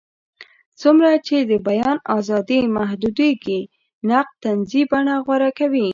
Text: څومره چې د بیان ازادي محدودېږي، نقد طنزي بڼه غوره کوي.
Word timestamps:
څومره 0.81 1.11
چې 1.27 1.37
د 1.49 1.51
بیان 1.67 1.97
ازادي 2.17 2.59
محدودېږي، 2.77 3.61
نقد 4.09 4.33
طنزي 4.43 4.81
بڼه 4.91 5.15
غوره 5.25 5.51
کوي. 5.59 5.89